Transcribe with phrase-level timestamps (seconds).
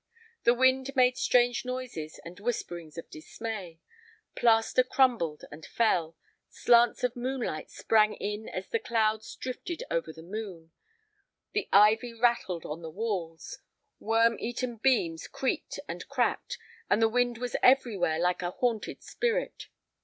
[0.45, 3.81] The wind made strange noises and whisperings of dismay;
[4.35, 6.17] plaster crumbled and fell;
[6.49, 10.71] slants of moonlight sprang in as the clouds drifted over the moon;
[11.51, 13.59] the ivy rattled on the walls;
[13.99, 16.57] worm eaten beams creaked and cracked;
[16.89, 19.67] and the wind was everywhere like a haunted spirit.